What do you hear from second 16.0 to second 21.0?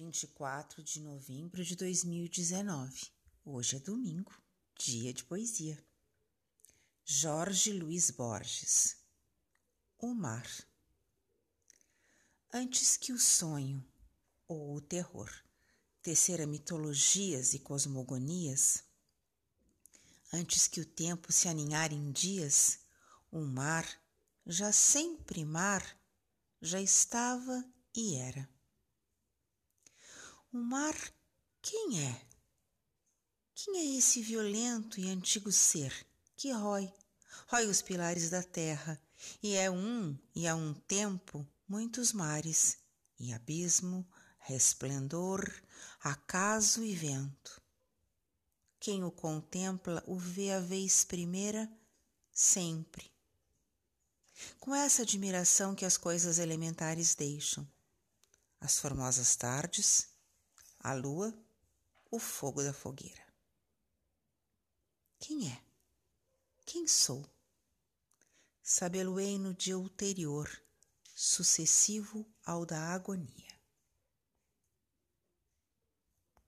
tecera mitologias e cosmogonias, antes que o